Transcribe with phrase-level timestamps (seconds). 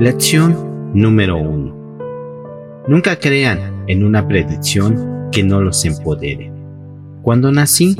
[0.00, 2.84] Lección número 1.
[2.88, 6.50] Nunca crean en una predicción que no los empodere.
[7.20, 7.98] Cuando nací,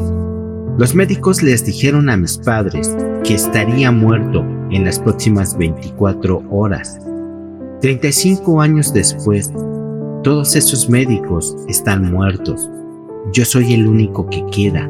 [0.78, 6.98] los médicos les dijeron a mis padres que estaría muerto en las próximas 24 horas.
[7.82, 9.52] 35 años después,
[10.24, 12.66] todos esos médicos están muertos.
[13.34, 14.88] Yo soy el único que queda.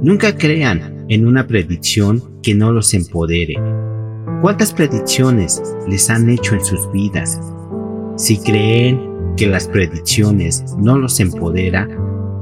[0.00, 3.56] Nunca crean en una predicción que no los empodere.
[4.46, 7.40] ¿Cuántas predicciones les han hecho en sus vidas?
[8.14, 11.88] Si creen que las predicciones no los empodera,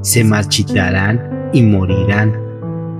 [0.01, 2.31] se marchitarán y morirán,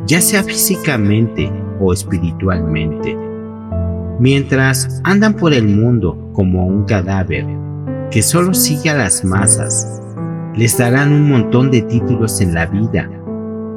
[0.08, 3.16] ya sea físicamente o espiritualmente.
[4.20, 7.46] Mientras andan por el mundo como un cadáver
[8.10, 10.02] que solo sigue a las masas,
[10.56, 13.08] les darán un montón de títulos en la vida,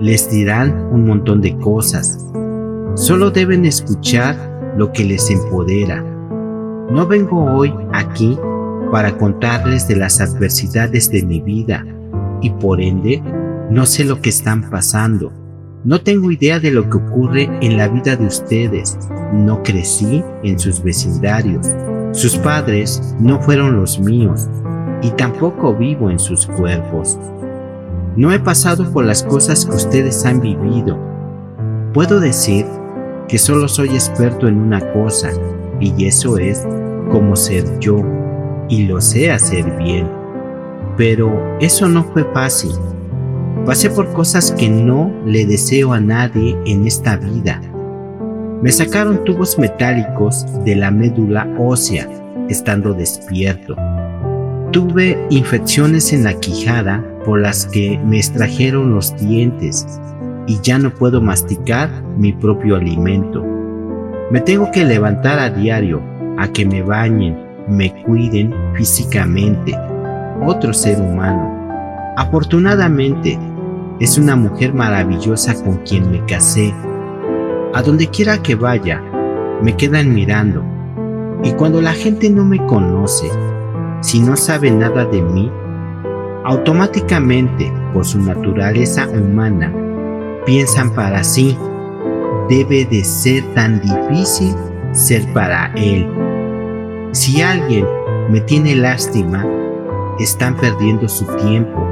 [0.01, 2.27] les dirán un montón de cosas.
[2.95, 6.03] Solo deben escuchar lo que les empodera.
[6.91, 8.39] No vengo hoy aquí
[8.93, 11.85] para contarles de las adversidades de mi vida
[12.41, 13.21] y por ende
[13.71, 15.33] no sé lo que están pasando.
[15.85, 18.97] No tengo idea de lo que ocurre en la vida de ustedes.
[19.33, 21.67] No crecí en sus vecindarios.
[22.13, 24.49] Sus padres no fueron los míos
[25.03, 27.19] y tampoco vivo en sus cuerpos.
[28.17, 30.97] No he pasado por las cosas que ustedes han vivido.
[31.93, 32.65] Puedo decir
[33.29, 35.31] que solo soy experto en una cosa,
[35.81, 36.67] y eso es
[37.11, 38.03] cómo ser yo,
[38.69, 40.09] y lo sé hacer bien.
[40.97, 42.73] Pero eso no fue fácil.
[43.67, 47.61] Pasé por cosas que no le deseo a nadie en esta vida.
[48.63, 52.09] Me sacaron tubos metálicos de la médula ósea
[52.49, 53.77] estando despierto.
[54.73, 59.87] Tuve infecciones en la quijada por las que me extrajeron los dientes
[60.49, 63.45] y ya no puedo masticar mi propio alimento.
[64.31, 66.01] Me tengo que levantar a diario
[66.39, 67.37] a que me bañen,
[67.69, 69.77] me cuiden físicamente.
[70.47, 72.15] Otro ser humano.
[72.17, 73.39] Afortunadamente,
[74.01, 76.73] es una mujer maravillosa con quien me casé.
[77.75, 79.03] A donde quiera que vaya,
[79.63, 80.65] me quedan mirando.
[81.45, 83.29] Y cuando la gente no me conoce,
[84.01, 85.51] si no sabe nada de mí,
[86.45, 89.73] automáticamente, por su naturaleza humana,
[90.49, 91.59] piensan para sí,
[92.49, 94.55] debe de ser tan difícil
[94.93, 96.09] ser para él.
[97.13, 97.85] Si alguien
[98.31, 99.47] me tiene lástima,
[100.19, 101.87] están perdiendo su tiempo,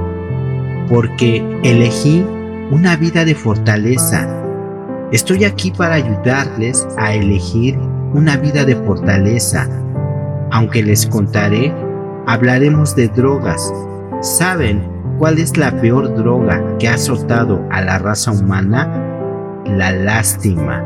[0.88, 2.24] porque elegí
[2.70, 4.26] una vida de fortaleza.
[5.12, 7.78] Estoy aquí para ayudarles a elegir
[8.14, 9.68] una vida de fortaleza.
[10.50, 11.74] Aunque les contaré,
[12.26, 13.70] hablaremos de drogas.
[14.22, 19.62] ¿Saben ¿Cuál es la peor droga que ha azotado a la raza humana?
[19.64, 20.84] La lástima.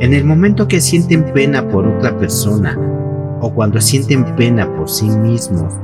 [0.00, 2.78] En el momento que sienten pena por otra persona
[3.40, 5.74] o cuando sienten pena por sí mismos,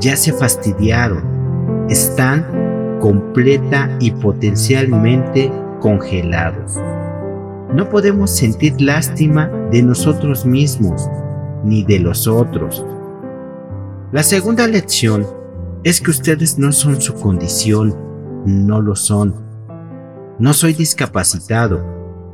[0.00, 2.44] ya se fastidiaron, están
[3.00, 6.76] completa y potencialmente congelados.
[7.72, 11.08] No podemos sentir lástima de nosotros mismos
[11.62, 12.84] ni de los otros.
[14.10, 15.37] La segunda lección
[15.88, 17.96] es que ustedes no son su condición,
[18.44, 19.34] no lo son.
[20.38, 21.82] No soy discapacitado.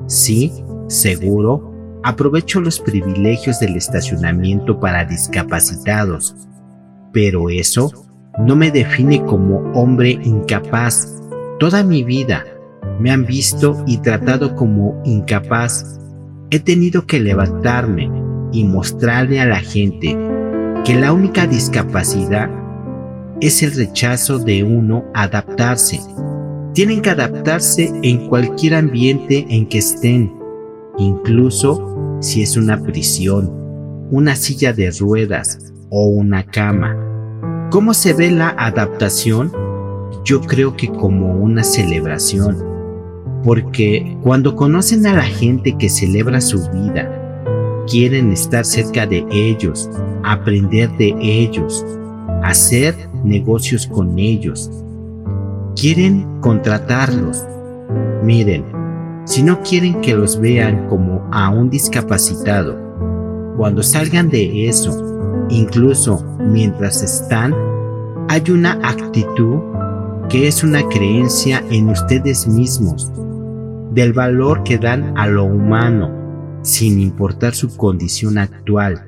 [0.09, 0.53] Sí,
[0.88, 6.34] seguro, aprovecho los privilegios del estacionamiento para discapacitados,
[7.12, 7.93] pero eso
[8.41, 11.22] no me define como hombre incapaz.
[11.60, 12.44] Toda mi vida
[12.98, 16.00] me han visto y tratado como incapaz.
[16.50, 18.10] He tenido que levantarme
[18.50, 20.19] y mostrarle a la gente
[20.84, 22.63] que la única discapacidad
[23.40, 26.00] es el rechazo de uno adaptarse.
[26.72, 30.32] Tienen que adaptarse en cualquier ambiente en que estén,
[30.98, 33.50] incluso si es una prisión,
[34.10, 36.96] una silla de ruedas o una cama.
[37.70, 39.52] ¿Cómo se ve la adaptación?
[40.25, 42.62] Yo creo que como una celebración,
[43.44, 47.20] porque cuando conocen a la gente que celebra su vida,
[47.87, 49.90] quieren estar cerca de ellos,
[50.22, 51.84] aprender de ellos,
[52.44, 52.94] hacer
[53.25, 54.70] negocios con ellos.
[55.76, 57.43] Quieren contratarlos.
[58.23, 58.64] Miren,
[59.25, 62.76] si no quieren que los vean como a un discapacitado,
[63.56, 67.55] cuando salgan de eso, incluso mientras están,
[68.29, 69.61] hay una actitud
[70.29, 73.11] que es una creencia en ustedes mismos,
[73.93, 76.11] del valor que dan a lo humano,
[76.62, 79.06] sin importar su condición actual,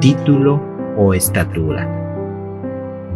[0.00, 0.60] título
[0.96, 1.99] o estatura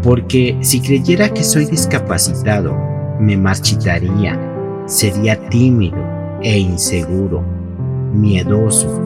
[0.04, 2.76] porque si creyera que soy discapacitado,
[3.18, 4.38] me marchitaría,
[4.84, 5.96] sería tímido
[6.42, 7.42] e inseguro,
[8.12, 9.00] miedoso.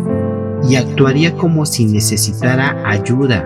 [0.68, 3.44] y actuaría como si necesitara ayuda.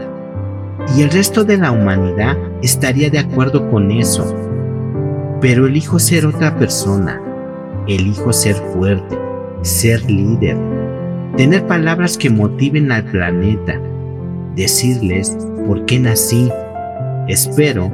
[0.96, 4.34] Y el resto de la humanidad estaría de acuerdo con eso.
[5.42, 7.20] Pero elijo ser otra persona.
[7.86, 9.18] Elijo ser fuerte,
[9.60, 10.56] ser líder,
[11.36, 13.78] tener palabras que motiven al planeta,
[14.56, 16.50] decirles por qué nací.
[17.28, 17.90] Espero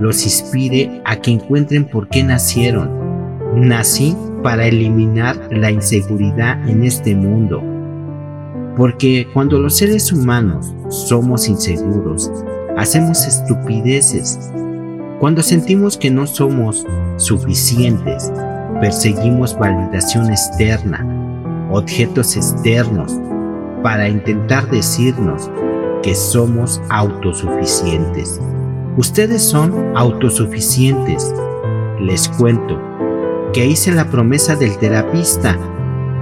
[0.00, 2.90] los inspire a que encuentren por qué nacieron.
[3.54, 7.62] Nací para eliminar la inseguridad en este mundo.
[8.76, 12.30] Porque cuando los seres humanos somos inseguros,
[12.76, 14.50] hacemos estupideces.
[15.20, 16.84] Cuando sentimos que no somos
[17.16, 18.32] suficientes,
[18.80, 21.06] perseguimos validación externa,
[21.70, 23.20] objetos externos,
[23.82, 25.50] para intentar decirnos
[26.04, 28.38] que somos autosuficientes.
[28.98, 31.34] Ustedes son autosuficientes.
[31.98, 32.78] Les cuento
[33.54, 35.56] que hice la promesa del terapista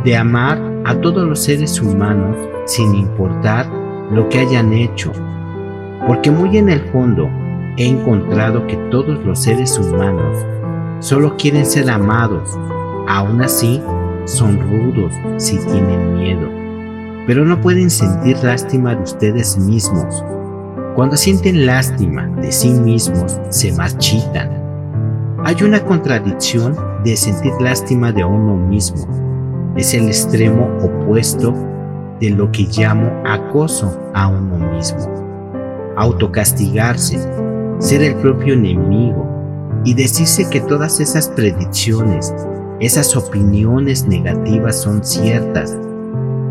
[0.05, 3.67] de amar a todos los seres humanos sin importar
[4.12, 5.11] lo que hayan hecho,
[6.06, 7.29] porque muy en el fondo
[7.76, 10.37] he encontrado que todos los seres humanos
[11.00, 12.56] solo quieren ser amados,
[13.08, 13.82] aún así
[14.26, 16.62] son rudos si tienen miedo,
[17.27, 20.23] pero no pueden sentir lástima de ustedes mismos
[20.95, 24.51] cuando sienten lástima de sí mismos, se marchitan.
[25.43, 29.07] Hay una contradicción de sentir lástima de uno mismo.
[29.75, 31.55] Es el extremo opuesto
[32.21, 35.95] de lo que llamo acoso a uno mismo.
[35.97, 37.19] Autocastigarse,
[37.79, 39.27] ser el propio enemigo
[39.87, 42.35] y decirse que todas esas predicciones,
[42.81, 45.79] esas opiniones negativas son ciertas,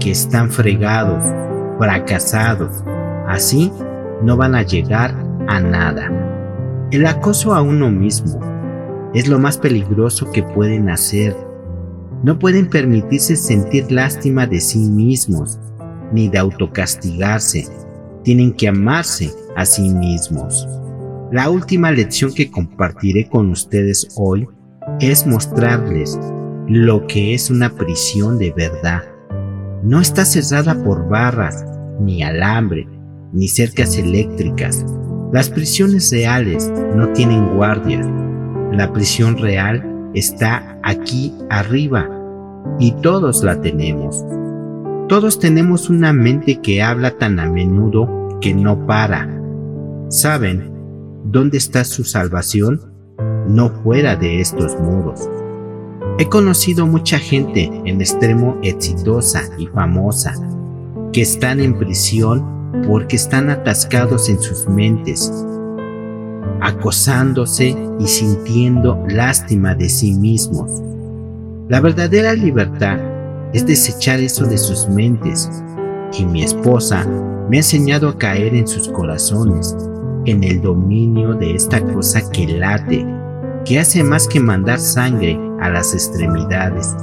[0.01, 1.23] que están fregados,
[1.77, 2.83] fracasados.
[3.27, 3.71] Así
[4.23, 5.15] no van a llegar
[5.47, 6.11] a nada.
[6.91, 8.39] El acoso a uno mismo
[9.13, 11.35] es lo más peligroso que pueden hacer.
[12.23, 15.59] No pueden permitirse sentir lástima de sí mismos,
[16.11, 17.67] ni de autocastigarse.
[18.23, 20.67] Tienen que amarse a sí mismos.
[21.31, 24.47] La última lección que compartiré con ustedes hoy
[24.99, 26.19] es mostrarles
[26.67, 29.10] lo que es una prisión de verdad.
[29.83, 31.65] No está cerrada por barras,
[31.99, 32.87] ni alambre,
[33.33, 34.85] ni cercas eléctricas.
[35.33, 38.07] Las prisiones reales no tienen guardias.
[38.71, 39.83] La prisión real
[40.13, 42.07] está aquí arriba
[42.79, 44.23] y todos la tenemos.
[45.07, 49.27] Todos tenemos una mente que habla tan a menudo que no para.
[50.09, 50.71] ¿Saben
[51.25, 52.81] dónde está su salvación?
[53.47, 55.27] No fuera de estos muros.
[56.17, 60.33] He conocido mucha gente en extremo exitosa y famosa
[61.13, 65.31] que están en prisión porque están atascados en sus mentes,
[66.61, 70.71] acosándose y sintiendo lástima de sí mismos.
[71.67, 72.99] La verdadera libertad
[73.53, 75.49] es desechar eso de sus mentes
[76.17, 77.05] y mi esposa
[77.49, 79.75] me ha enseñado a caer en sus corazones,
[80.25, 83.05] en el dominio de esta cosa que late,
[83.65, 86.95] que hace más que mandar sangre a las extremidades,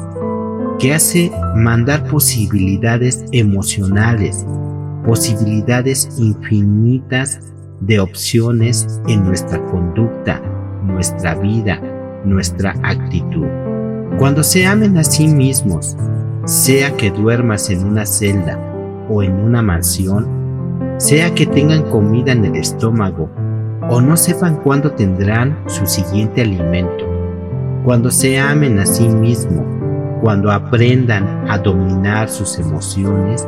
[0.78, 4.44] que hace mandar posibilidades emocionales
[5.08, 7.40] posibilidades infinitas
[7.80, 10.38] de opciones en nuestra conducta,
[10.84, 11.80] nuestra vida,
[12.26, 13.46] nuestra actitud.
[14.18, 15.96] Cuando se amen a sí mismos,
[16.44, 18.58] sea que duermas en una celda
[19.08, 20.26] o en una mansión,
[20.98, 23.30] sea que tengan comida en el estómago
[23.88, 27.04] o no sepan cuándo tendrán su siguiente alimento,
[27.84, 29.64] cuando se amen a sí mismos,
[30.20, 33.46] cuando aprendan a dominar sus emociones,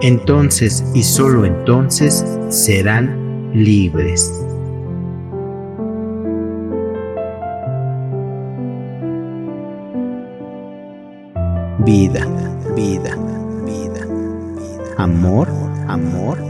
[0.00, 4.32] entonces y solo entonces serán libres.
[11.84, 12.26] Vida,
[12.76, 13.16] vida,
[13.64, 14.06] vida, vida.
[14.98, 15.48] Amor,
[15.86, 16.47] amor,